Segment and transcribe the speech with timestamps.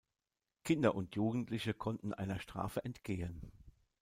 [0.63, 3.51] Kinder und Jugendliche konnten einer Strafe entgehen.